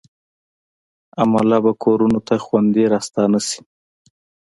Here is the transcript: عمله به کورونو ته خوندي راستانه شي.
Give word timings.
عمله 1.21 1.57
به 1.63 1.71
کورونو 1.83 2.19
ته 2.27 2.35
خوندي 2.45 2.83
راستانه 2.93 3.39
شي. 3.47 3.59